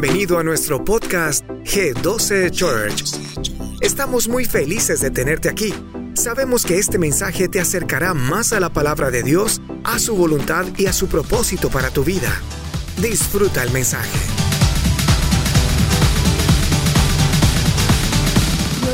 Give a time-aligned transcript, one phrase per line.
[0.00, 3.02] bienvenido a nuestro podcast G12 Church.
[3.80, 5.74] Estamos muy felices de tenerte aquí.
[6.14, 10.66] Sabemos que este mensaje te acercará más a la palabra de Dios, a su voluntad
[10.76, 12.30] y a su propósito para tu vida.
[13.02, 14.18] Disfruta el mensaje.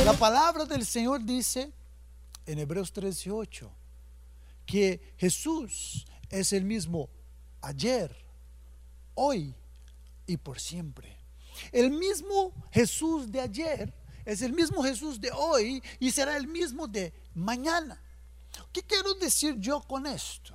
[0.06, 1.70] La palabra del Señor dice
[2.46, 3.68] en Hebreos 13:8
[4.64, 7.10] que Jesús es el mismo
[7.60, 8.10] ayer,
[9.12, 9.54] hoy
[10.26, 11.16] y por siempre.
[11.72, 16.86] El mismo Jesús de ayer es el mismo Jesús de hoy y será el mismo
[16.86, 18.00] de mañana.
[18.72, 20.53] ¿Qué quiero decir yo con esto?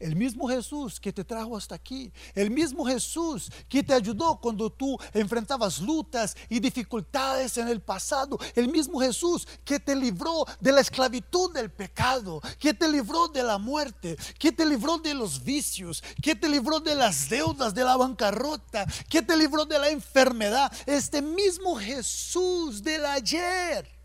[0.00, 4.70] El mismo Jesús que te trajo hasta aquí, el mismo Jesús que te ayudó cuando
[4.70, 10.72] tú enfrentabas lutas y dificultades en el pasado, el mismo Jesús que te libró de
[10.72, 15.44] la esclavitud del pecado, que te libró de la muerte, que te libró de los
[15.44, 19.90] vicios, que te libró de las deudas, de la bancarrota, que te libró de la
[19.90, 20.72] enfermedad.
[20.86, 23.99] Este mismo Jesús del ayer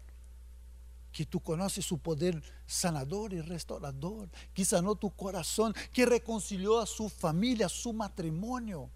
[1.16, 6.86] que tú conoces su poder sanador y restaurador, que sanó tu corazón, que reconcilió a
[6.86, 8.90] su familia, a su matrimonio,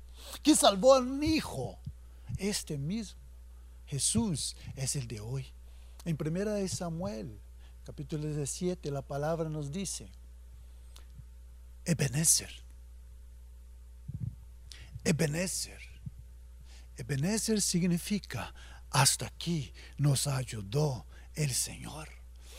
[0.44, 1.80] que salvó a un hijo.
[2.38, 3.18] Este mismo
[3.86, 5.48] Jesús es el de hoy.
[6.04, 7.40] En primera de Samuel,
[7.86, 10.12] capítulo 17, la palabra nos dice,
[11.86, 12.52] Ebenezer,
[15.06, 15.80] Ebenezer,
[16.98, 18.54] Ebenezer significa
[18.90, 21.06] hasta aquí nos ayudó
[21.40, 22.10] el Señor.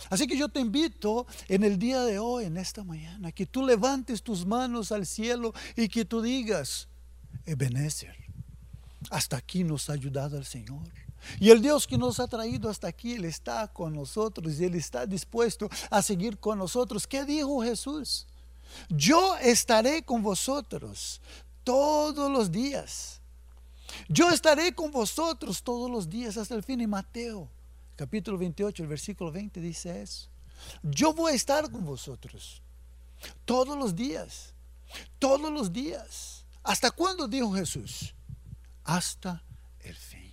[0.09, 3.65] Así que yo te invito en el día de hoy, en esta mañana, que tú
[3.65, 6.89] levantes tus manos al cielo y que tú digas,
[7.45, 8.17] Ebenezer,
[9.11, 10.91] hasta aquí nos ha ayudado el Señor.
[11.39, 14.75] Y el Dios que nos ha traído hasta aquí, Él está con nosotros y Él
[14.75, 17.07] está dispuesto a seguir con nosotros.
[17.07, 18.27] ¿Qué dijo Jesús?
[18.89, 21.21] Yo estaré con vosotros
[21.63, 23.21] todos los días.
[24.09, 26.81] Yo estaré con vosotros todos los días hasta el fin.
[26.81, 27.51] Y Mateo
[28.01, 30.31] capítulo 28, el versículo 20 dice eso.
[30.83, 32.63] Yo voy a estar con vosotros
[33.45, 34.55] todos los días,
[35.19, 36.47] todos los días.
[36.63, 38.15] ¿Hasta cuándo dijo Jesús?
[38.85, 39.45] Hasta
[39.81, 40.33] el fin.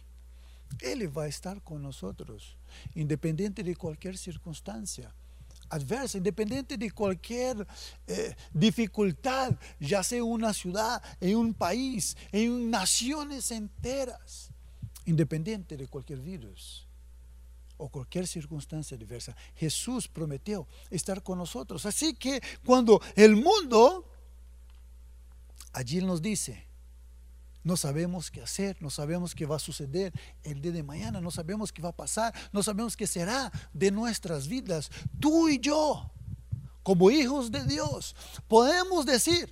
[0.80, 2.56] Él va a estar con nosotros,
[2.96, 5.14] independiente de cualquier circunstancia
[5.68, 7.68] adversa, independiente de cualquier
[8.08, 14.52] eh, dificultad, ya sea una ciudad, en un país, en naciones enteras,
[15.04, 16.87] independiente de cualquier virus
[17.78, 19.36] o cualquier circunstancia diversa.
[19.56, 21.86] Jesús prometió estar con nosotros.
[21.86, 24.12] Así que cuando el mundo,
[25.74, 26.66] allí nos dice,
[27.64, 31.32] no sabemos qué hacer, no sabemos qué va a suceder el día de mañana, no
[31.32, 34.90] sabemos qué va a pasar, no sabemos qué será de nuestras vidas.
[35.20, 36.10] Tú y yo,
[36.82, 38.16] como hijos de Dios,
[38.48, 39.50] podemos decir,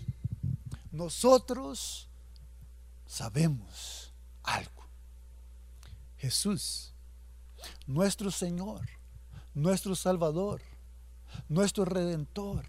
[0.92, 2.08] nosotros
[3.06, 4.88] sabemos algo.
[6.18, 6.95] Jesús
[7.88, 8.82] nuestro Señor,
[9.54, 10.62] nuestro Salvador,
[11.48, 12.66] nuestro Redentor,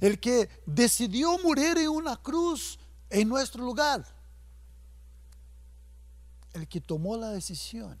[0.00, 2.78] el que decidió morir en una cruz
[3.10, 4.04] en nuestro lugar,
[6.52, 7.98] el que tomó la decisión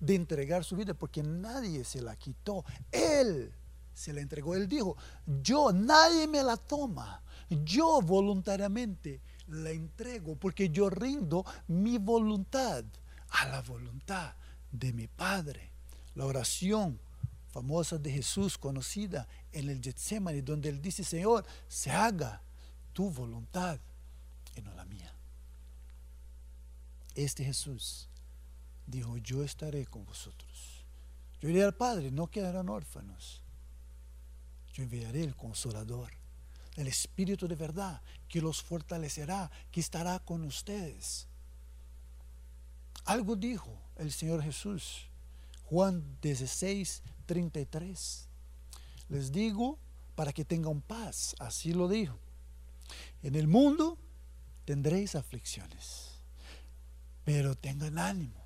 [0.00, 3.52] de entregar su vida porque nadie se la quitó, Él
[3.92, 4.96] se la entregó, Él dijo,
[5.26, 12.84] yo, nadie me la toma, yo voluntariamente la entrego porque yo rindo mi voluntad
[13.30, 14.34] a la voluntad
[14.74, 15.70] de mi Padre.
[16.14, 17.00] La oración
[17.48, 22.42] famosa de Jesús, conocida en el Getsemani, donde él dice, Señor, se haga
[22.92, 23.78] tu voluntad
[24.56, 25.12] y no la mía.
[27.14, 28.08] Este Jesús
[28.86, 30.84] dijo, yo estaré con vosotros.
[31.40, 33.40] Yo iré al Padre, no quedarán órfanos.
[34.72, 36.10] Yo enviaré el consolador,
[36.74, 41.28] el Espíritu de verdad, que los fortalecerá, que estará con ustedes.
[43.04, 45.06] Algo dijo el Señor Jesús.
[45.64, 48.28] Juan 16, 33.
[49.08, 49.78] Les digo
[50.14, 52.18] para que tengan paz, así lo dijo.
[53.22, 53.98] En el mundo
[54.64, 56.10] tendréis aflicciones,
[57.24, 58.40] pero tengan ánimo,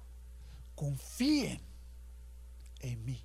[0.75, 1.61] confíen
[2.81, 3.21] en mí,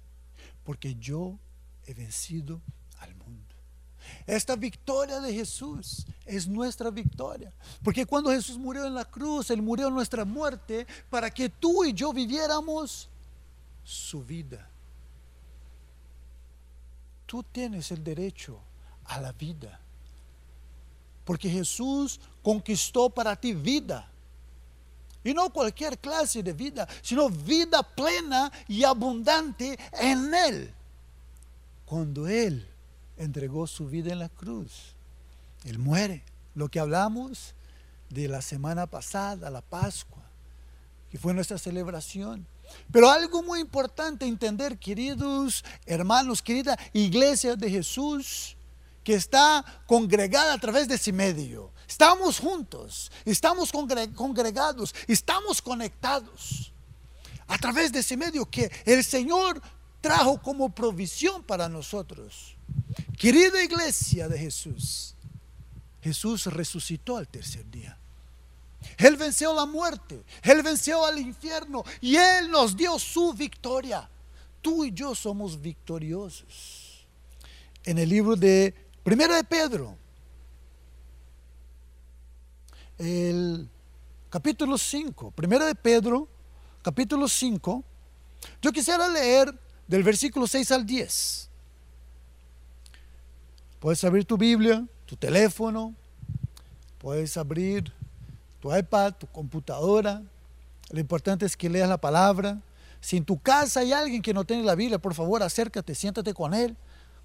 [0.64, 1.38] porque yo
[1.86, 2.62] he vencido.
[4.26, 7.52] Esta victoria de Jesús es nuestra victoria.
[7.84, 11.84] Porque cuando Jesús murió en la cruz, Él murió en nuestra muerte para que tú
[11.84, 13.10] y yo viviéramos
[13.84, 14.70] su vida.
[17.26, 18.60] Tú tienes el derecho
[19.06, 19.80] a la vida.
[21.26, 24.10] Porque Jesús conquistó para ti vida.
[25.24, 30.74] Y no cualquier clase de vida, sino vida plena y abundante en Él.
[31.86, 32.73] Cuando Él
[33.18, 34.96] entregó su vida en la cruz.
[35.66, 36.24] Él muere.
[36.56, 37.56] Lo que hablamos
[38.10, 40.22] de la semana pasada, la Pascua.
[41.12, 42.48] y fue nuestra celebración.
[42.92, 48.58] Pero algo muy importante entender, queridos hermanos, querida iglesia de Jesús,
[49.04, 51.72] que está congregada a través de ese medio.
[51.88, 56.72] Estamos juntos, estamos congregados, estamos conectados
[57.48, 59.62] a través de ese medio que el Señor
[60.04, 62.58] trajo como provisión para nosotros.
[63.18, 65.16] Querida iglesia de Jesús,
[66.02, 67.98] Jesús resucitó al tercer día.
[68.98, 74.10] Él venció la muerte, Él venció al infierno y Él nos dio su victoria.
[74.62, 77.08] Tú y yo somos victoriosos.
[77.86, 79.96] En el libro de Primera de Pedro,
[82.98, 83.70] el
[84.30, 86.28] capítulo 5, Primera de Pedro,
[86.82, 87.84] capítulo 5,
[88.62, 91.50] yo quisiera leer del versículo 6 al 10.
[93.80, 95.94] Puedes abrir tu Biblia, tu teléfono,
[97.00, 97.92] puedes abrir
[98.60, 100.22] tu iPad, tu computadora.
[100.90, 102.62] Lo importante es que leas la palabra.
[103.02, 106.34] Si en tu casa hay alguien que no tiene la Biblia, por favor acércate, siéntate
[106.34, 106.78] con él,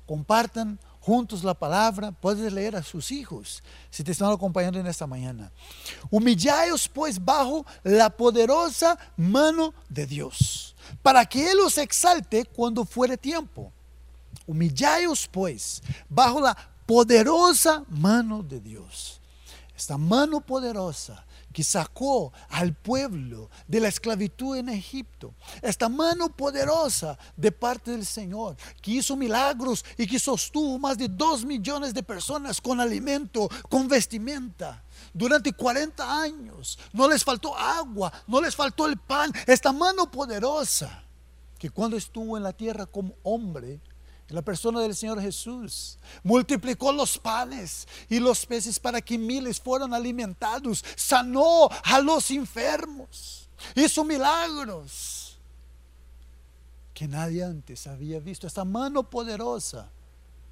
[0.09, 5.07] compartan juntos la palabra, puedes leer a sus hijos si te están acompañando en esta
[5.07, 5.53] mañana.
[6.11, 13.19] Humillaos pues bajo la poderosa mano de Dios, para que Él os exalte cuando fuere
[13.19, 13.71] tiempo.
[14.47, 16.57] Humillaos pues bajo la
[16.87, 19.21] poderosa mano de Dios.
[19.77, 25.35] Esta mano poderosa que sacó al pueblo de la esclavitud en Egipto.
[25.63, 31.09] Esta mano poderosa de parte del Señor, que hizo milagros y que sostuvo más de
[31.09, 34.85] dos millones de personas con alimento, con vestimenta.
[35.13, 39.33] Durante 40 años no les faltó agua, no les faltó el pan.
[39.47, 41.05] Esta mano poderosa
[41.59, 43.81] que cuando estuvo en la tierra como hombre,
[44.29, 45.99] la persona del Señor Jesús.
[46.23, 50.85] Multiplicó los panes y los peces para que miles fueran alimentados.
[50.97, 53.49] Sanó a los enfermos.
[53.75, 55.39] Hizo milagros
[56.93, 58.47] que nadie antes había visto.
[58.47, 59.91] Esa mano poderosa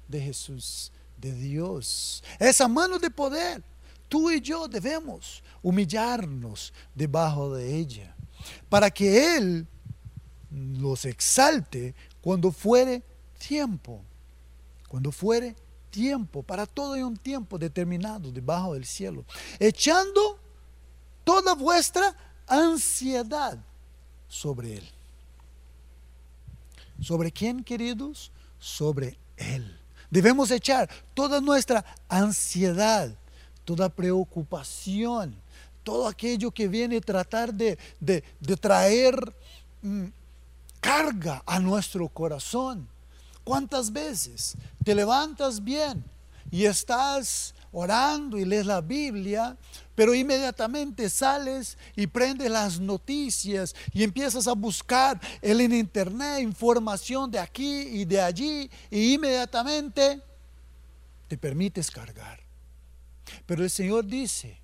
[0.07, 2.23] de Jesús, de Dios.
[2.39, 3.63] Esa mano de poder.
[4.09, 8.15] Tú y yo debemos humillarnos debajo de ella.
[8.69, 9.67] Para que Él
[10.49, 13.03] los exalte cuando fuere
[13.47, 14.01] tiempo.
[14.89, 15.55] Cuando fuere
[15.89, 19.25] tiempo, para todo hay un tiempo determinado debajo del cielo.
[19.59, 20.37] Echando
[21.23, 22.15] toda vuestra
[22.45, 23.57] ansiedad
[24.27, 24.89] sobre Él.
[27.01, 28.31] ¿Sobre quién, queridos?
[28.59, 29.79] Sobre Él.
[30.09, 33.13] Debemos echar toda nuestra ansiedad,
[33.65, 35.35] toda preocupación,
[35.83, 37.77] todo aquello que viene a tratar de,
[38.59, 39.15] traer
[39.81, 40.05] mm,
[40.81, 42.87] carga a nuestro corazón
[43.47, 46.03] ¿Cuántas veces te levantas bien
[46.51, 49.55] y estás orando y lees la Biblia,
[49.95, 57.39] pero inmediatamente sales y prendes las noticias y empiezas a buscar en internet información de
[57.39, 60.21] aquí y de allí y inmediatamente
[61.29, 62.41] te permites cargar.
[63.45, 64.59] Pero el Señor dice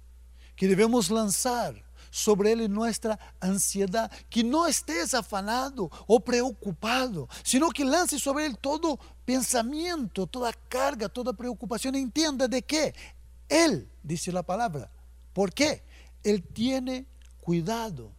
[0.57, 1.81] que debemos lanzar
[2.13, 8.55] sobre Él nuestra ansiedad, que no estés afanado o preocupado, sino que lance sobre Él
[8.59, 11.95] todo pensamiento, toda carga, toda preocupación.
[11.95, 12.93] Entienda de qué
[13.49, 14.91] Él, dice la palabra,
[15.33, 15.81] ¿por qué?
[16.23, 17.07] Él tiene
[17.41, 18.11] cuidado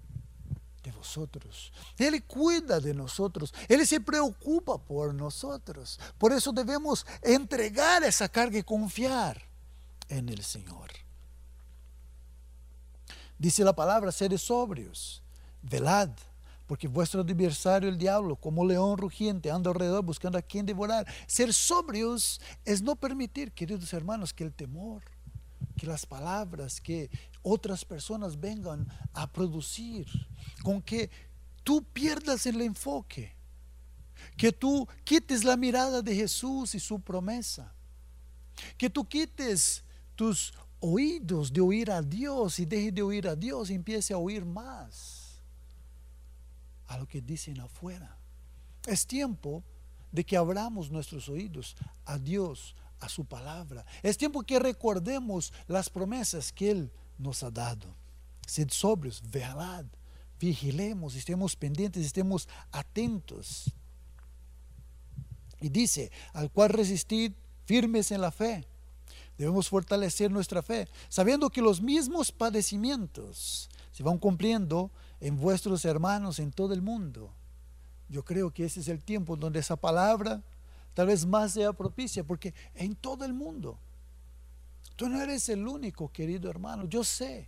[0.82, 1.72] de vosotros.
[1.96, 3.54] Él cuida de nosotros.
[3.68, 6.00] Él se preocupa por nosotros.
[6.18, 9.40] Por eso debemos entregar esa carga y confiar
[10.08, 11.03] en el Señor.
[13.38, 15.22] Dice la palabra, seres sobrios,
[15.62, 16.10] velad,
[16.66, 21.06] porque vuestro adversario el diablo, como león rugiente, anda alrededor buscando a quien devorar.
[21.26, 25.02] Ser sobrios es no permitir, queridos hermanos, que el temor,
[25.76, 27.10] que las palabras, que
[27.42, 30.06] otras personas vengan a producir,
[30.62, 31.10] con que
[31.62, 33.34] tú pierdas el enfoque,
[34.36, 37.72] que tú quites la mirada de Jesús y su promesa,
[38.78, 43.70] que tú quites tus oídos de oír a Dios y deje de oír a Dios
[43.70, 45.40] y empiece a oír más
[46.86, 48.18] a lo que dicen afuera.
[48.86, 49.64] Es tiempo
[50.12, 51.74] de que abramos nuestros oídos
[52.04, 53.86] a Dios, a su palabra.
[54.02, 57.96] Es tiempo que recordemos las promesas que Él nos ha dado.
[58.46, 59.86] Sed sobrios, velad,
[60.38, 63.72] vigilemos, estemos pendientes, estemos atentos.
[65.62, 67.32] Y dice, al cual resistid
[67.64, 68.66] firmes en la fe
[69.36, 76.38] Debemos fortalecer nuestra fe, sabiendo que los mismos padecimientos se van cumpliendo en vuestros hermanos
[76.38, 77.32] en todo el mundo.
[78.08, 80.42] Yo creo que ese es el tiempo donde esa palabra
[80.94, 83.78] tal vez más sea propicia, porque en todo el mundo.
[84.96, 86.84] Tú no eres el único, querido hermano.
[86.84, 87.46] Yo sé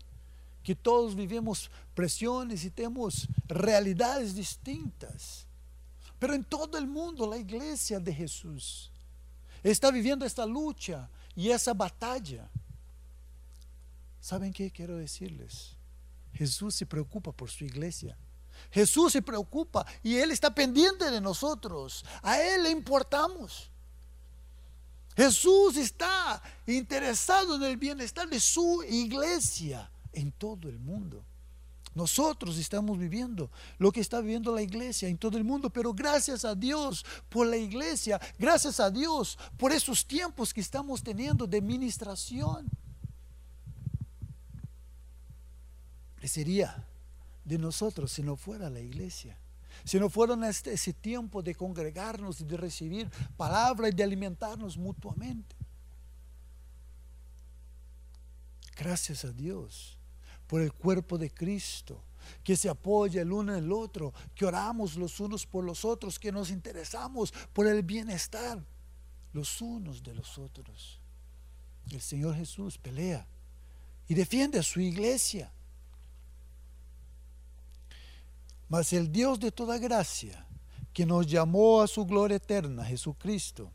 [0.64, 5.47] que todos vivimos presiones y tenemos realidades distintas.
[6.19, 8.90] Pero en todo el mundo la iglesia de Jesús
[9.62, 12.50] está viviendo esta lucha y esa batalla.
[14.21, 15.76] ¿Saben qué quiero decirles?
[16.33, 18.19] Jesús se preocupa por su iglesia.
[18.71, 22.05] Jesús se preocupa y Él está pendiente de nosotros.
[22.23, 23.71] A Él le importamos.
[25.14, 31.25] Jesús está interesado en el bienestar de su iglesia en todo el mundo.
[31.96, 36.44] Nosotros estamos viviendo lo que está viviendo la iglesia en todo el mundo, pero gracias
[36.44, 41.62] a Dios por la iglesia, gracias a Dios por esos tiempos que estamos teniendo de
[41.62, 42.68] ministración.
[46.20, 46.86] ¿Qué sería
[47.46, 49.38] de nosotros si no fuera la iglesia?
[49.82, 54.76] Si no fuera este, ese tiempo de congregarnos y de recibir palabra y de alimentarnos
[54.76, 55.56] mutuamente.
[58.76, 59.96] Gracias a Dios
[60.46, 62.02] por el cuerpo de Cristo,
[62.42, 66.18] que se apoya el uno en el otro, que oramos los unos por los otros,
[66.18, 68.62] que nos interesamos por el bienestar
[69.32, 70.98] los unos de los otros.
[71.90, 73.26] El Señor Jesús pelea
[74.08, 75.52] y defiende a su iglesia.
[78.68, 80.44] Mas el Dios de toda gracia,
[80.92, 83.70] que nos llamó a su gloria eterna, Jesucristo,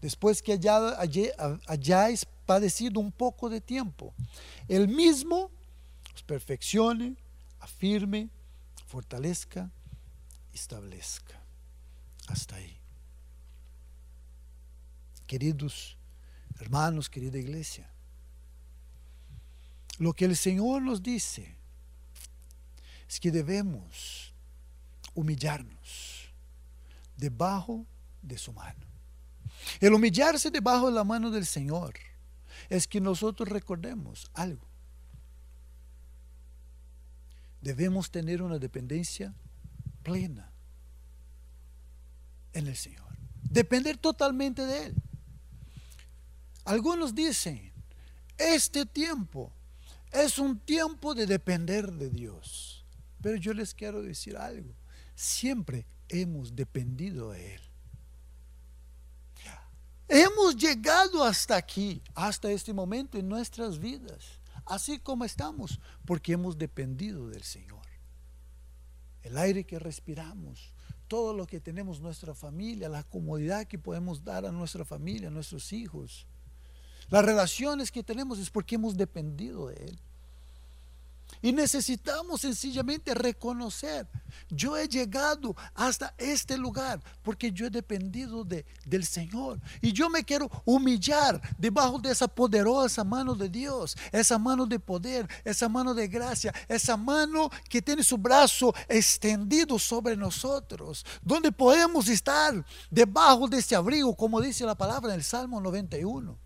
[0.00, 0.60] después que
[1.66, 4.14] hayáis padecido un poco de tiempo,
[4.68, 5.50] el mismo
[6.28, 7.16] perfeccione,
[7.58, 8.28] afirme,
[8.86, 9.70] fortalezca,
[10.52, 11.42] establezca.
[12.28, 12.78] Hasta ahí.
[15.26, 15.96] Queridos
[16.60, 17.90] hermanos, querida iglesia,
[19.98, 21.56] lo que el Señor nos dice
[23.08, 24.34] es que debemos
[25.14, 26.30] humillarnos
[27.16, 27.86] debajo
[28.20, 28.86] de su mano.
[29.80, 31.94] El humillarse debajo de la mano del Señor
[32.68, 34.67] es que nosotros recordemos algo
[37.60, 39.34] debemos tener una dependencia
[40.02, 40.50] plena
[42.52, 43.06] en el Señor.
[43.42, 44.94] Depender totalmente de Él.
[46.64, 47.72] Algunos dicen,
[48.36, 49.52] este tiempo
[50.12, 52.84] es un tiempo de depender de Dios.
[53.20, 54.74] Pero yo les quiero decir algo.
[55.14, 57.60] Siempre hemos dependido de Él.
[60.10, 64.37] Hemos llegado hasta aquí, hasta este momento en nuestras vidas
[64.68, 67.86] así como estamos, porque hemos dependido del Señor.
[69.22, 70.72] El aire que respiramos,
[71.08, 75.32] todo lo que tenemos nuestra familia, la comodidad que podemos dar a nuestra familia, a
[75.32, 76.26] nuestros hijos,
[77.08, 80.00] las relaciones que tenemos es porque hemos dependido de Él.
[81.40, 84.08] Y necesitamos sencillamente reconocer,
[84.50, 89.60] yo he llegado hasta este lugar porque yo he dependido de, del Señor.
[89.80, 94.80] Y yo me quiero humillar debajo de esa poderosa mano de Dios, esa mano de
[94.80, 101.52] poder, esa mano de gracia, esa mano que tiene su brazo extendido sobre nosotros, donde
[101.52, 106.36] podemos estar debajo de ese abrigo, como dice la palabra en el Salmo 91.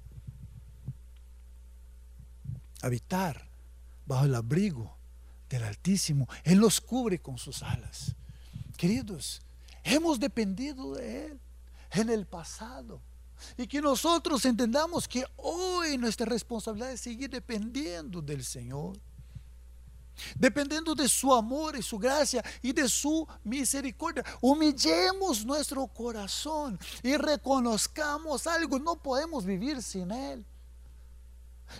[2.82, 3.51] Habitar
[4.06, 4.97] bajo el abrigo
[5.49, 6.28] del Altísimo.
[6.44, 8.14] Él los cubre con sus alas.
[8.76, 9.42] Queridos,
[9.85, 11.40] hemos dependido de Él
[11.92, 13.00] en el pasado.
[13.56, 18.99] Y que nosotros entendamos que hoy nuestra responsabilidad es seguir dependiendo del Señor.
[20.37, 24.25] Dependiendo de su amor y su gracia y de su misericordia.
[24.40, 28.78] Humillemos nuestro corazón y reconozcamos algo.
[28.78, 30.47] No podemos vivir sin Él.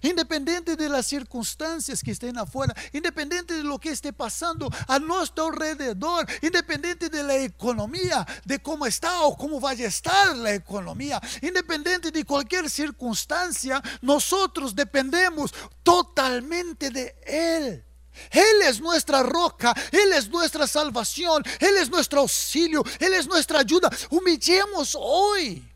[0.01, 5.49] Independiente de las circunstancias que estén afuera, independiente de lo que esté pasando a nuestro
[5.49, 11.21] alrededor, independiente de la economía, de cómo está o cómo vaya a estar la economía,
[11.41, 17.85] independiente de cualquier circunstancia, nosotros dependemos totalmente de Él.
[18.31, 23.61] Él es nuestra roca, Él es nuestra salvación, Él es nuestro auxilio, Él es nuestra
[23.61, 23.91] ayuda.
[24.11, 25.72] Humillemos hoy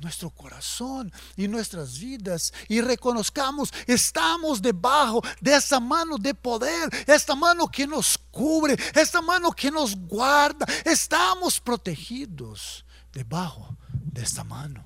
[0.00, 7.34] nuestro corazón y nuestras vidas y reconozcamos, estamos debajo de esa mano de poder, esta
[7.34, 14.84] mano que nos cubre, esta mano que nos guarda, estamos protegidos debajo de esta mano.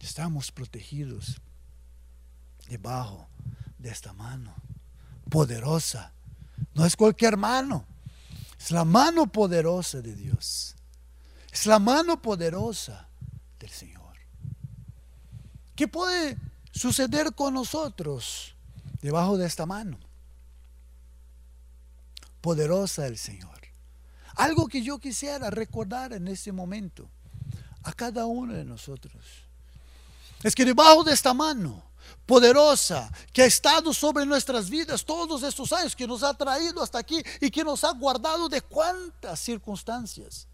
[0.00, 1.40] Estamos protegidos
[2.68, 3.26] debajo
[3.78, 4.54] de esta mano
[5.30, 6.12] poderosa.
[6.74, 7.86] No es cualquier mano,
[8.58, 10.76] es la mano poderosa de Dios.
[11.52, 13.08] Es la mano poderosa.
[15.74, 16.38] ¿Qué puede
[16.72, 18.54] suceder con nosotros
[19.00, 19.98] debajo de esta mano?
[22.40, 23.50] Poderosa del Señor.
[24.36, 27.08] Algo que yo quisiera recordar en este momento
[27.82, 29.24] a cada uno de nosotros.
[30.42, 31.82] Es que debajo de esta mano
[32.26, 36.98] poderosa que ha estado sobre nuestras vidas todos estos años, que nos ha traído hasta
[36.98, 40.46] aquí y que nos ha guardado de cuántas circunstancias.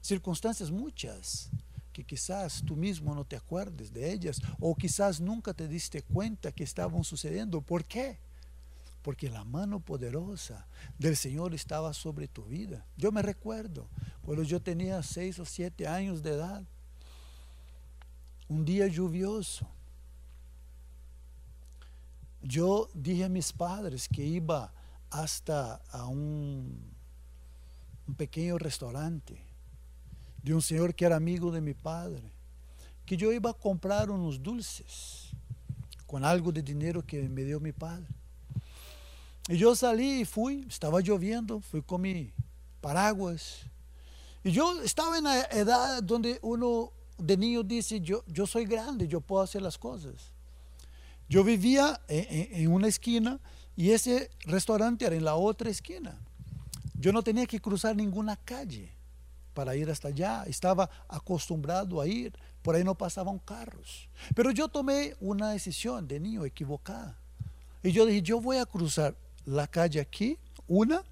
[0.00, 1.48] Circunstancias muchas
[1.96, 6.52] que quizás tú mismo no te acuerdes de ellas o quizás nunca te diste cuenta
[6.52, 7.62] que estaban sucediendo.
[7.62, 8.18] ¿Por qué?
[9.00, 10.66] Porque la mano poderosa
[10.98, 12.84] del Señor estaba sobre tu vida.
[12.98, 13.88] Yo me recuerdo
[14.20, 16.62] cuando yo tenía seis o siete años de edad,
[18.46, 19.66] un día lluvioso,
[22.42, 24.70] yo dije a mis padres que iba
[25.08, 26.78] hasta a un,
[28.06, 29.45] un pequeño restaurante
[30.46, 32.22] de un señor que era amigo de mi padre,
[33.04, 35.30] que yo iba a comprar unos dulces
[36.06, 38.06] con algo de dinero que me dio mi padre.
[39.48, 42.32] Y yo salí y fui, estaba lloviendo, fui con mi
[42.80, 43.62] paraguas.
[44.44, 49.08] Y yo estaba en la edad donde uno de niño dice, yo, yo soy grande,
[49.08, 50.30] yo puedo hacer las cosas.
[51.28, 53.40] Yo vivía en, una esquina
[53.74, 56.16] y ese restaurante era en la otra esquina.
[56.94, 58.95] Yo no tenía que cruzar ninguna calle
[59.56, 60.44] para ir hasta allá.
[60.44, 64.06] Estaba acostumbrado a ir, por ahí no pasaban carros.
[64.34, 67.18] Pero yo tomé una decisión de niño equivocada.
[67.82, 71.02] Y yo dije, yo voy a cruzar la calle aquí, una,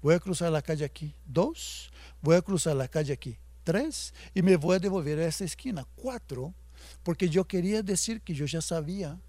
[0.00, 1.90] voy a cruzar la calle aquí, dos,
[2.22, 5.86] voy a cruzar la calle aquí, tres, y me voy a devolver a esa esquina,
[5.96, 6.54] cuatro,
[7.02, 9.20] porque yo quería decir que yo ya sabía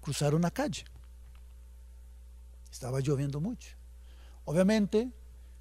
[0.00, 0.84] cruzar una calle.
[2.72, 3.76] Estaba lloviendo mucho.
[4.46, 5.12] Obviamente,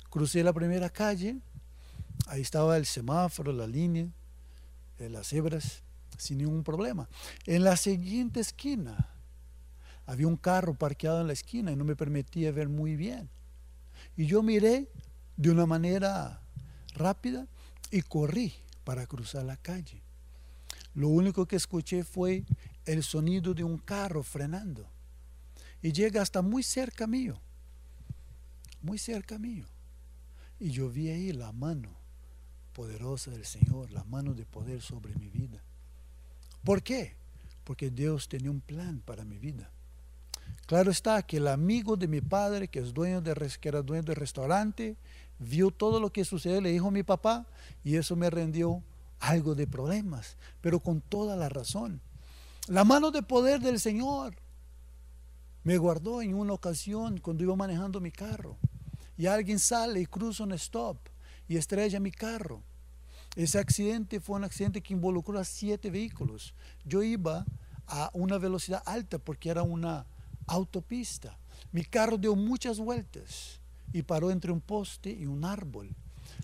[0.10, 1.38] crucé la primera calle,
[2.28, 4.08] ahí estaba el semáforo, la línea,
[5.00, 5.84] eh, las cebras,
[6.18, 7.10] sin ningún problema.
[7.46, 9.10] En la siguiente esquina,
[10.06, 13.30] había un carro parqueado en la esquina y no me permitía ver muy bien.
[14.16, 14.90] Y yo miré
[15.38, 16.42] de una manera
[16.94, 17.48] rápida
[17.92, 20.02] y corrí para cruzar la calle.
[20.94, 22.44] Lo único que escuché fue
[22.86, 24.88] el sonido de un carro frenando.
[25.82, 27.42] Y llega hasta muy cerca mío.
[28.82, 29.66] Muy cerca mío.
[30.60, 32.01] Y yo vi ahí la mano
[32.72, 35.62] poderosa del Señor, la mano de poder sobre mi vida.
[36.64, 37.16] ¿Por qué?
[37.64, 39.70] Porque Dios tenía un plan para mi vida.
[40.66, 44.04] Claro está que el amigo de mi padre, que, es dueño de, que era dueño
[44.04, 44.96] del restaurante,
[45.40, 47.46] vio todo lo que sucedió, le dijo a mi papá,
[47.84, 48.82] y eso me rendió
[49.20, 52.02] algo de problemas, pero con toda la razón.
[52.68, 54.36] La mano de poder del Señor
[55.64, 58.58] me guardó en una ocasión cuando iba manejando mi carro
[59.18, 60.98] y alguien sale y cruza un stop
[61.52, 62.64] y estrella mi carro.
[63.36, 66.54] Ese accidente fue un accidente que involucró a siete vehículos.
[66.86, 67.46] Yo iba
[67.88, 70.06] a una velocidad alta porque era una
[70.48, 71.38] autopista.
[71.74, 73.60] Mi carro dio muchas vueltas
[73.92, 75.94] y paró entre un poste y un árbol.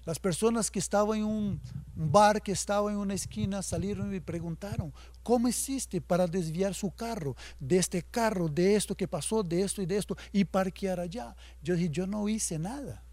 [0.03, 1.61] Las personas que estaban en un
[1.95, 4.93] bar, que estaba en una esquina, salieron y me preguntaron,
[5.23, 9.81] ¿cómo hiciste para desviar su carro de este carro, de esto que pasó, de esto
[9.81, 11.33] y de esto, y parquear allá?
[11.63, 13.06] Yo dije, yo no hice nada.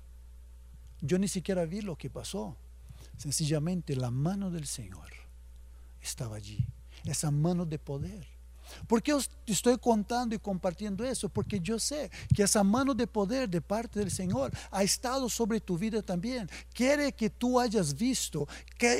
[1.06, 2.56] Yo ni siquiera vi lo que pasó.
[3.18, 5.12] Sencillamente la mano del Señor
[6.00, 6.66] estaba allí,
[7.04, 8.26] esa mano de poder.
[8.86, 11.28] ¿Por qué os estoy contando y compartiendo eso?
[11.28, 15.60] Porque yo sé que esa mano de poder de parte del Señor ha estado sobre
[15.60, 16.48] tu vida también.
[16.72, 18.46] Quiere que tú hayas visto,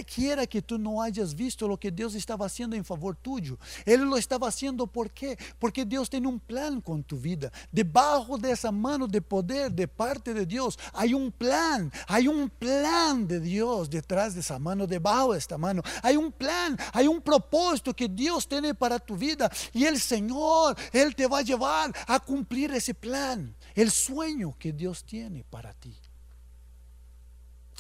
[0.07, 3.59] quiera que tú no hayas visto lo que Dios estaba haciendo en favor tuyo.
[3.85, 5.13] Él lo estaba haciendo ¿por?
[5.59, 7.51] Porque Dios tiene un plan con tu vida.
[7.71, 12.49] Debajo de esa mano de poder de parte de Dios hay un plan, hay un
[12.49, 15.83] plan de Dios detrás de esa mano, debajo de esta mano.
[16.03, 20.77] Hay un plan, hay un propósito que Dios tiene para tu vida y el Señor,
[20.93, 25.73] Él te va a llevar a cumplir ese plan, el sueño que Dios tiene para
[25.73, 25.97] ti.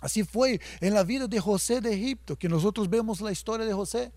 [0.00, 3.72] Así fue en la vida de José de Egipto, que nosotros vemos la historia de
[3.72, 4.12] José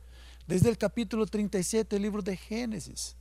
[0.45, 3.15] desde el capítulo 37 del libro de Génesis.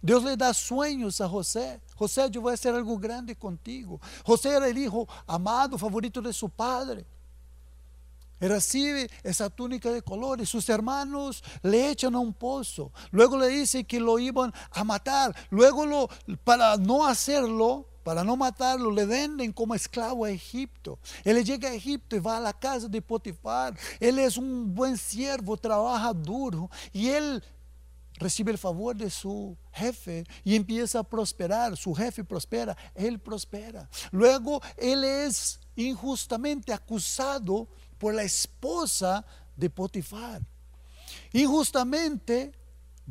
[0.00, 1.80] Dios le da sueños a José.
[1.96, 4.00] José, yo voy a hacer algo grande contigo.
[4.24, 7.04] José era el hijo amado, favorito de su padre
[8.46, 10.48] recibe esa túnica de colores.
[10.48, 12.92] Sus hermanos le echan a un pozo.
[13.10, 15.34] Luego le dicen que lo iban a matar.
[15.50, 16.08] Luego lo,
[16.44, 20.98] para no hacerlo, para no matarlo, le venden como esclavo a Egipto.
[21.24, 23.76] Él llega a Egipto y va a la casa de Potifar.
[23.98, 27.42] Él es un buen siervo, trabaja duro y él
[28.18, 31.76] recibe el favor de su jefe y empieza a prosperar.
[31.76, 33.88] Su jefe prospera, él prospera.
[34.10, 37.68] Luego él es injustamente acusado
[37.98, 39.24] por la esposa
[39.56, 40.42] de Potifar.
[41.32, 42.52] Injustamente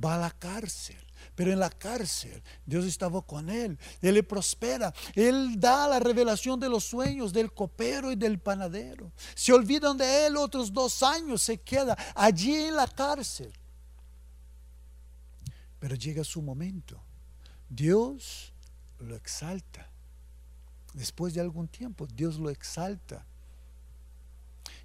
[0.04, 0.98] va a la cárcel.
[1.36, 3.78] Pero en la cárcel Dios estaba con él.
[4.02, 4.92] Él le prospera.
[5.14, 9.12] Él da la revelación de los sueños del copero y del panadero.
[9.36, 11.44] Se olvidan de él otros dos años.
[11.44, 13.54] Se queda allí en la cárcel.
[15.80, 17.00] Pero llega su momento.
[17.70, 18.52] Dios
[19.00, 19.92] lo exalta.
[20.94, 23.26] Después de algún tiempo, Dios lo exalta.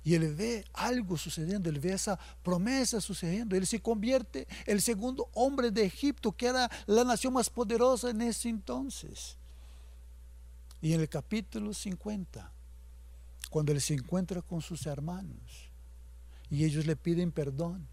[0.05, 3.57] Y él ve algo sucediendo, él ve esa promesa sucediendo.
[3.57, 8.23] Él se convierte el segundo hombre de Egipto, que era la nación más poderosa en
[8.23, 9.37] ese entonces.
[10.81, 12.51] Y en el capítulo 50,
[13.51, 15.71] cuando él se encuentra con sus hermanos
[16.51, 17.87] y ellos le piden perdón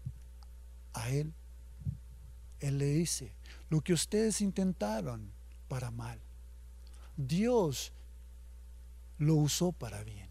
[0.92, 1.32] a él,
[2.58, 3.32] él le dice,
[3.68, 5.30] lo que ustedes intentaron
[5.68, 6.20] para mal,
[7.16, 7.92] Dios
[9.18, 10.29] lo usó para bien.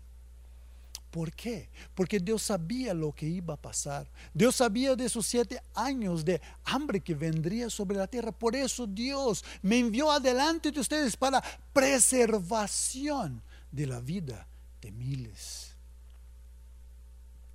[1.12, 1.69] ¿Por qué?
[1.95, 4.08] Porque Dios sabía lo que iba a pasar.
[4.34, 8.32] Dios sabía de esos siete años de hambre que vendría sobre la tierra.
[8.32, 11.43] Por eso Dios me envió adelante de ustedes para
[11.74, 13.41] preservación
[13.72, 14.48] de la vida
[14.82, 15.76] de miles.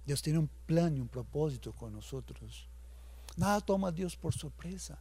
[0.04, 2.66] Dios tiene un plan y un propósito con nosotros.
[3.36, 4.98] Nada toma a Dios por sorpresa.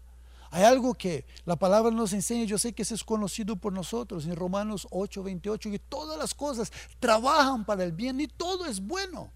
[0.54, 4.28] Hay algo que la palabra nos enseña, yo sé que eso es conocido por nosotros
[4.28, 8.80] en Romanos 8, 28, que todas las cosas trabajan para el bien y todo es
[8.80, 9.32] bueno,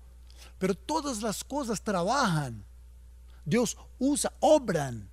[0.60, 2.64] pero todas las cosas trabajan.
[3.44, 5.10] Dios usa, obran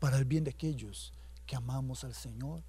[0.00, 1.12] para el bien de aquellos
[1.46, 2.64] que amamos al Señor.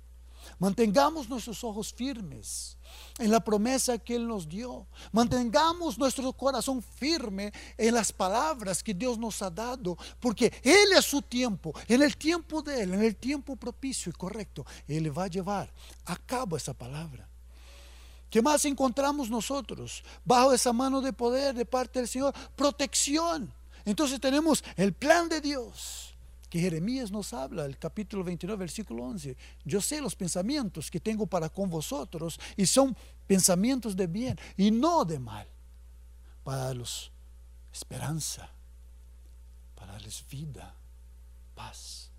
[0.59, 2.77] Mantengamos nuestros ojos firmes
[3.17, 4.87] en la promesa que Él nos dio.
[5.11, 11.05] Mantengamos nuestro corazón firme en las palabras que Dios nos ha dado, porque Él es
[11.05, 15.25] su tiempo, en el tiempo de Él, en el tiempo propicio y correcto, Él va
[15.25, 15.71] a llevar
[16.05, 17.27] a cabo esa palabra.
[18.29, 22.33] ¿Qué más encontramos nosotros bajo esa mano de poder de parte del Señor?
[22.55, 23.53] Protección.
[23.85, 26.14] Entonces tenemos el plan de Dios
[26.55, 29.35] que Jeremías nos habla, el capítulo 29, versículo 11.
[29.65, 32.95] Yo sé los pensamientos que tengo para con vosotros y son
[33.27, 35.45] pensamientos de bien y no de mal,
[36.45, 37.11] para darles
[37.73, 38.49] esperanza,
[39.75, 40.73] para darles vida,
[41.55, 42.09] paz.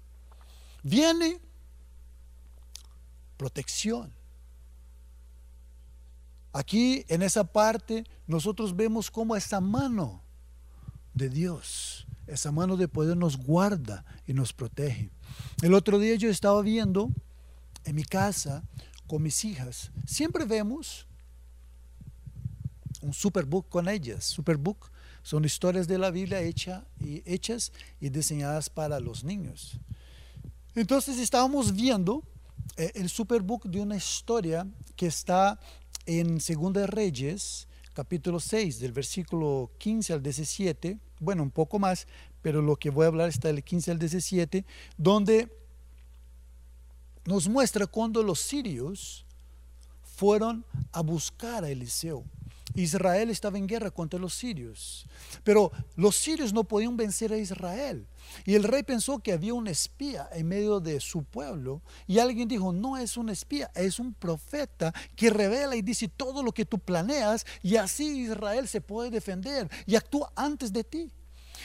[0.82, 1.40] Viene
[3.38, 4.12] protección.
[6.52, 10.20] Aquí en esa parte nosotros vemos cómo esta mano
[11.14, 15.10] de Dios esa mano de poder nos guarda y nos protege.
[15.62, 17.10] El otro día yo estaba viendo
[17.84, 18.62] en mi casa
[19.06, 19.90] con mis hijas.
[20.06, 21.06] Siempre vemos
[23.00, 24.24] un superbook con ellas.
[24.24, 24.90] Superbook
[25.22, 29.78] son historias de la Biblia hecha y, hechas y diseñadas para los niños.
[30.74, 32.22] Entonces estábamos viendo
[32.76, 35.58] eh, el superbook de una historia que está
[36.04, 42.06] en Segunda Reyes, capítulo 6, del versículo 15 al 17, bueno, un poco más,
[42.42, 44.66] pero lo que voy a hablar está del 15 al 17,
[44.98, 45.50] donde
[47.24, 49.24] nos muestra cuando los sirios
[50.02, 52.22] fueron a buscar a Eliseo.
[52.76, 55.06] Israel estaba en guerra contra los sirios,
[55.42, 58.06] pero los sirios no podían vencer a Israel.
[58.44, 62.48] Y el rey pensó que había un espía en medio de su pueblo y alguien
[62.48, 66.66] dijo, no es un espía, es un profeta que revela y dice todo lo que
[66.66, 71.10] tú planeas y así Israel se puede defender y actúa antes de ti.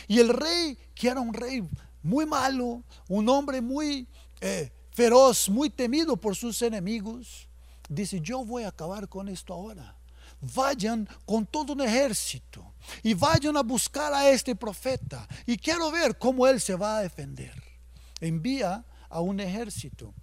[0.07, 1.67] Y el rey, que era un rey
[2.01, 4.07] muy malo, un hombre muy
[4.39, 7.49] eh, feroz, muy temido por sus enemigos,
[7.89, 9.97] dice, yo voy a acabar con esto ahora
[10.41, 12.73] vayan con todo un ejército
[13.03, 17.01] y vayan a buscar a este profeta y quiero ver cómo él se va a
[17.01, 17.53] defender.
[18.19, 20.13] Envía a un ejército.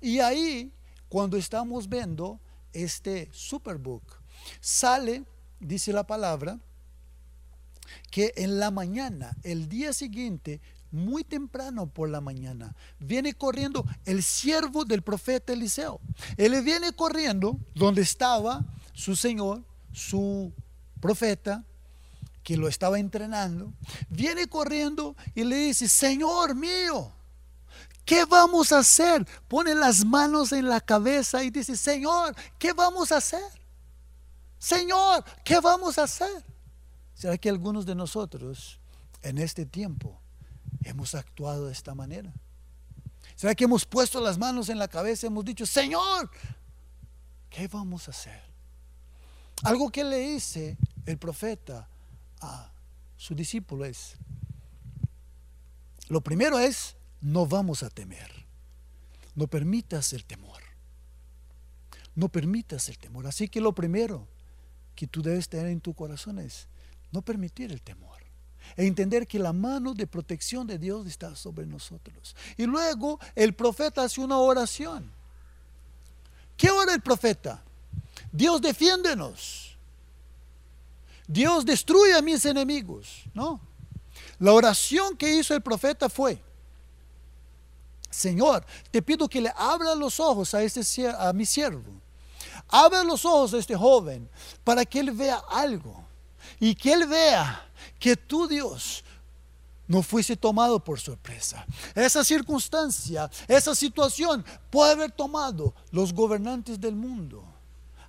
[0.00, 0.72] Y ahí,
[1.08, 2.40] cuando estamos viendo
[2.72, 4.20] este superbook,
[4.60, 5.24] sale,
[5.58, 6.58] dice la palabra,
[8.10, 14.22] que en la mañana, el día siguiente, muy temprano por la mañana, viene corriendo el
[14.22, 16.00] siervo del profeta Eliseo.
[16.36, 20.52] Él viene corriendo donde estaba su Señor, su
[21.00, 21.64] profeta,
[22.42, 23.72] que lo estaba entrenando,
[24.08, 27.12] viene corriendo y le dice, Señor mío,
[28.04, 29.26] ¿qué vamos a hacer?
[29.46, 33.42] Pone las manos en la cabeza y dice, Señor, ¿qué vamos a hacer?
[34.58, 36.44] Señor, ¿qué vamos a hacer?
[37.14, 38.80] ¿Será que algunos de nosotros
[39.22, 40.20] en este tiempo
[40.82, 42.32] hemos actuado de esta manera?
[43.36, 46.30] ¿Será que hemos puesto las manos en la cabeza y hemos dicho, Señor,
[47.48, 48.49] ¿qué vamos a hacer?
[49.62, 51.88] Algo que le dice el profeta
[52.40, 52.72] a
[53.16, 54.16] su discípulo es,
[56.08, 58.30] lo primero es, no vamos a temer.
[59.34, 60.62] No permitas el temor.
[62.14, 63.26] No permitas el temor.
[63.26, 64.26] Así que lo primero
[64.94, 66.68] que tú debes tener en tu corazón es
[67.12, 68.18] no permitir el temor.
[68.76, 72.36] E entender que la mano de protección de Dios está sobre nosotros.
[72.56, 75.10] Y luego el profeta hace una oración.
[76.56, 77.62] ¿Qué ora el profeta?
[78.32, 79.76] Dios defiéndenos.
[81.26, 83.24] Dios destruye a mis enemigos.
[83.32, 83.60] No.
[84.38, 86.42] La oración que hizo el profeta fue,
[88.10, 91.92] Señor, te pido que le abra los ojos a, este, a mi siervo.
[92.66, 94.28] Abra los ojos a este joven
[94.64, 96.04] para que él vea algo
[96.58, 99.04] y que él vea que tú, Dios,
[99.86, 101.64] no fuiste tomado por sorpresa.
[101.94, 107.44] Esa circunstancia, esa situación puede haber tomado los gobernantes del mundo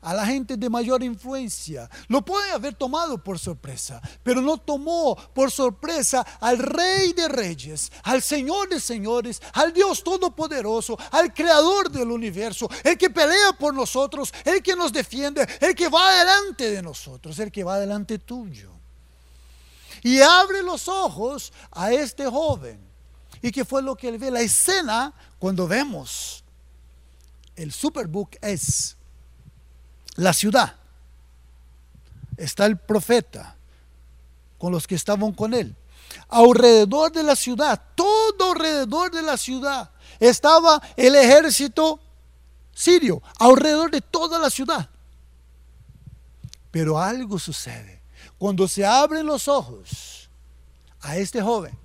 [0.01, 1.89] a la gente de mayor influencia.
[2.07, 7.91] Lo puede haber tomado por sorpresa, pero no tomó por sorpresa al Rey de Reyes,
[8.03, 13.73] al Señor de Señores, al Dios Todopoderoso, al Creador del universo, el que pelea por
[13.73, 18.19] nosotros, el que nos defiende, el que va delante de nosotros, el que va delante
[18.19, 18.71] tuyo.
[20.03, 22.79] Y abre los ojos a este joven.
[23.41, 24.31] ¿Y qué fue lo que él ve?
[24.31, 26.43] La escena cuando vemos
[27.55, 28.97] el Superbook es
[30.15, 30.75] la ciudad.
[32.37, 33.55] Está el profeta
[34.57, 35.75] con los que estaban con él.
[36.29, 41.99] Alrededor de la ciudad, todo alrededor de la ciudad, estaba el ejército
[42.73, 44.89] sirio, alrededor de toda la ciudad.
[46.69, 48.01] Pero algo sucede.
[48.37, 50.29] Cuando se abren los ojos
[51.01, 51.77] a este joven,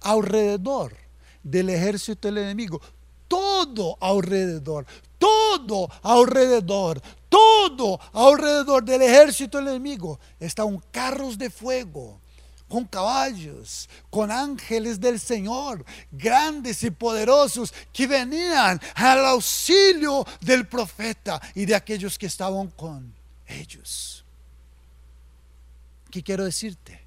[0.00, 0.96] alrededor
[1.42, 2.80] del ejército del enemigo,
[3.26, 4.86] todo alrededor,
[5.18, 12.20] todo alrededor, todo alrededor del ejército enemigo estaban carros de fuego,
[12.68, 21.40] con caballos, con ángeles del Señor, grandes y poderosos, que venían al auxilio del profeta
[21.54, 23.12] y de aquellos que estaban con
[23.46, 24.24] ellos.
[26.10, 27.04] ¿Qué quiero decirte?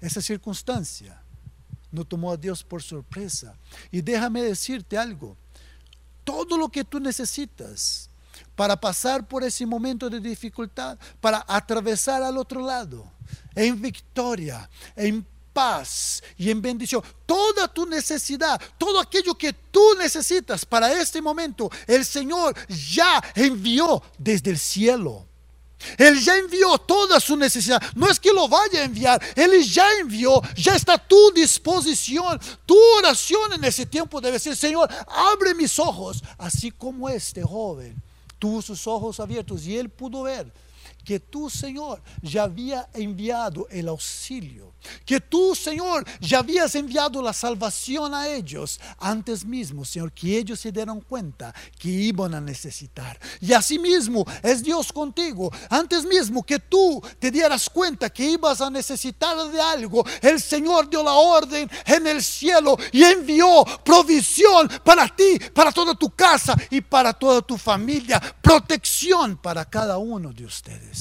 [0.00, 1.22] Esa circunstancia
[1.92, 3.54] no tomó a Dios por sorpresa.
[3.90, 5.36] Y déjame decirte algo,
[6.24, 8.08] todo lo que tú necesitas
[8.54, 13.10] para pasar por ese momento de dificultad, para atravesar al otro lado,
[13.54, 17.02] en victoria, en paz y en bendición.
[17.26, 24.02] Toda tu necesidad, todo aquello que tú necesitas para este momento, el Señor ya envió
[24.18, 25.26] desde el cielo.
[25.98, 27.82] Él ya envió toda su necesidad.
[27.94, 29.22] No es que lo vaya a enviar.
[29.34, 30.40] Él ya envió.
[30.56, 32.40] Ya está a tu disposición.
[32.66, 36.22] Tu oración en ese tiempo debe ser, Señor, abre mis ojos.
[36.38, 38.00] Así como este joven
[38.38, 40.52] tuvo sus ojos abiertos y él pudo ver
[41.04, 44.72] que tú, Señor, ya había enviado el auxilio,
[45.04, 50.60] que tú, Señor, ya habías enviado la salvación a ellos antes mismo, Señor, que ellos
[50.60, 53.18] se dieron cuenta que iban a necesitar.
[53.40, 58.70] Y asimismo es Dios contigo, antes mismo que tú te dieras cuenta que ibas a
[58.70, 65.08] necesitar de algo, el Señor dio la orden en el cielo y envió provisión para
[65.08, 70.44] ti, para toda tu casa y para toda tu familia, protección para cada uno de
[70.44, 70.91] ustedes.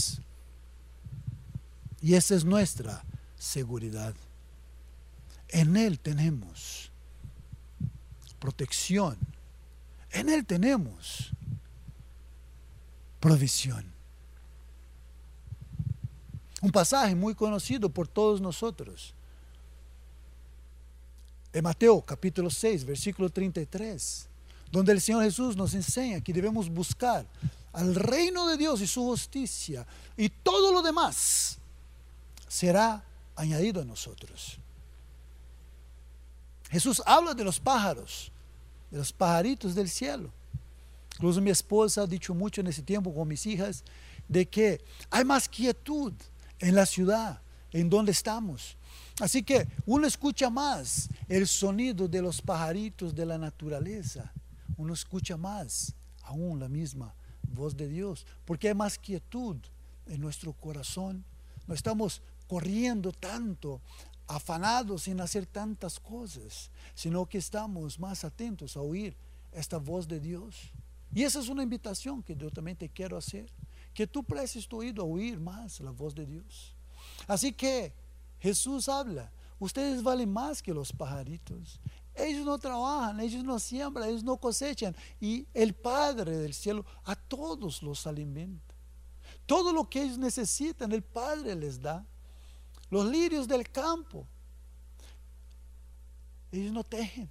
[2.01, 3.03] Y esa es nuestra
[3.37, 4.15] seguridad.
[5.49, 6.91] En Él tenemos
[8.39, 9.17] protección.
[10.11, 11.31] En Él tenemos
[13.19, 13.85] provisión.
[16.61, 19.13] Un pasaje muy conocido por todos nosotros.
[21.53, 24.27] En Mateo capítulo 6, versículo 33,
[24.71, 27.25] donde el Señor Jesús nos enseña que debemos buscar
[27.73, 29.85] al reino de Dios y su justicia,
[30.17, 31.57] y todo lo demás
[32.47, 33.03] será
[33.35, 34.57] añadido a nosotros.
[36.69, 38.31] Jesús habla de los pájaros,
[38.89, 40.31] de los pajaritos del cielo.
[41.15, 43.83] Incluso mi esposa ha dicho mucho en ese tiempo con mis hijas
[44.27, 46.13] de que hay más quietud
[46.59, 48.77] en la ciudad en donde estamos.
[49.19, 54.31] Así que uno escucha más el sonido de los pajaritos de la naturaleza.
[54.77, 57.13] Uno escucha más aún la misma
[57.51, 59.57] voz de Dios, porque hay más quietud
[60.07, 61.23] en nuestro corazón.
[61.67, 63.81] No estamos corriendo tanto,
[64.27, 69.15] afanados en hacer tantas cosas, sino que estamos más atentos a oír
[69.51, 70.71] esta voz de Dios.
[71.13, 73.49] Y esa es una invitación que yo también te quiero hacer,
[73.93, 76.73] que tú prestes tu oído a oír más la voz de Dios.
[77.27, 77.93] Así que
[78.39, 81.79] Jesús habla, ustedes valen más que los pajaritos.
[82.25, 84.95] Ellos no trabajan, ellos no siembran, ellos no cosechan.
[85.19, 88.75] Y el Padre del cielo a todos los alimenta.
[89.45, 92.05] Todo lo que ellos necesitan, el Padre les da.
[92.89, 94.27] Los lirios del campo,
[96.51, 97.29] ellos no tejen,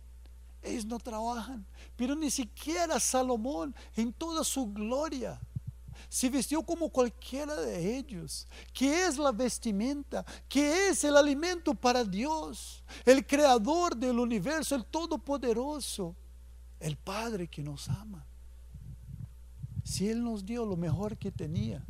[0.62, 1.66] ellos no trabajan.
[1.96, 5.40] Pero ni siquiera Salomón en toda su gloria
[6.10, 8.48] se vistió como cualquiera de ellos.
[8.72, 10.26] ¿Qué es la vestimenta?
[10.48, 12.82] ¿Qué es el alimento para Dios?
[13.04, 16.16] El creador del universo, el todopoderoso,
[16.80, 18.26] el Padre que nos ama.
[19.84, 21.86] Si Él nos dio lo mejor que tenía,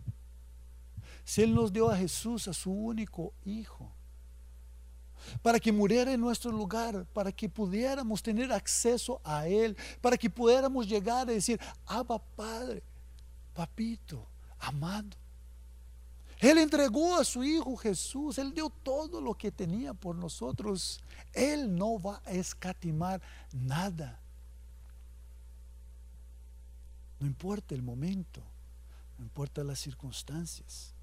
[1.24, 3.90] si Él nos dio a Jesús, a su único Hijo,
[5.40, 10.28] para que muriera en nuestro lugar, para que pudiéramos tener acceso a Él, para que
[10.28, 12.82] pudiéramos llegar a decir, Abba Padre,
[13.60, 14.26] Papito,
[14.58, 15.18] amado.
[16.38, 20.98] Él entregó a su Hijo Jesús, Él dio todo lo que tenía por nosotros.
[21.34, 23.20] Él no va a escatimar
[23.52, 24.18] nada.
[27.18, 28.40] No importa el momento,
[29.18, 30.94] no importa las circunstancias.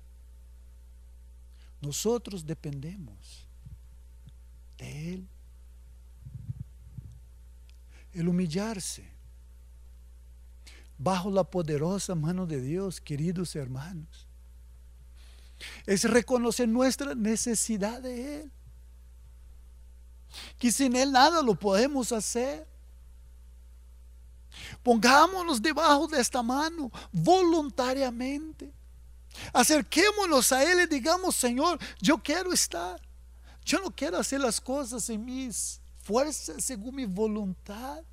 [1.80, 3.46] Nosotros dependemos
[4.80, 5.28] de Él.
[8.14, 9.17] El humillarse
[10.98, 14.28] bajo la poderosa mano de Dios, queridos hermanos,
[15.86, 18.52] es reconocer nuestra necesidad de Él.
[20.60, 22.68] Que sin Él nada lo podemos hacer.
[24.84, 28.72] Pongámonos debajo de esta mano voluntariamente.
[29.54, 33.02] Acerquémonos a Él y digamos, Señor, yo quiero estar.
[33.64, 38.04] Yo no quiero hacer las cosas en mis fuerzas, según mi voluntad.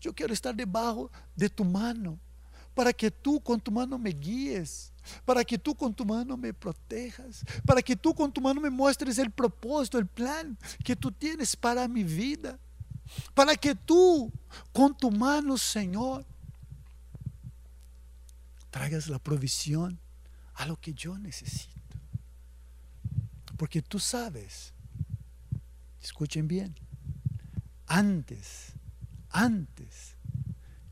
[0.00, 2.18] Yo quiero estar debajo de tu mano,
[2.74, 4.92] para que tú con tu mano me guíes,
[5.24, 8.70] para que tú con tu mano me protejas, para que tú con tu mano me
[8.70, 12.58] muestres el propósito, el plan que tú tienes para mi vida,
[13.34, 14.32] para que tú
[14.72, 16.24] con tu mano, Señor,
[18.70, 20.00] traigas la provisión
[20.54, 21.72] a lo que yo necesito.
[23.58, 24.72] Porque tú sabes,
[26.00, 26.74] escuchen bien,
[27.86, 28.72] antes,
[29.32, 30.16] antes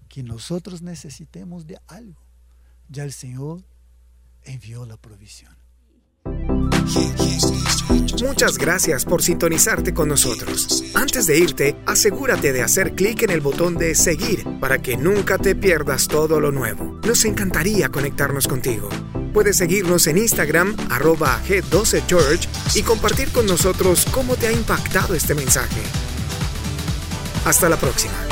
[0.08, 2.20] que nosotros necesitemos de algo,
[2.88, 3.64] ya el Señor
[4.42, 5.56] envió la provisión.
[8.22, 10.84] Muchas gracias por sintonizarte con nosotros.
[10.94, 15.38] Antes de irte, asegúrate de hacer clic en el botón de seguir para que nunca
[15.38, 17.00] te pierdas todo lo nuevo.
[17.06, 18.88] Nos encantaría conectarnos contigo.
[19.32, 25.34] Puedes seguirnos en Instagram, arroba G12Church, y compartir con nosotros cómo te ha impactado este
[25.34, 25.80] mensaje.
[27.44, 28.29] Hasta la próxima.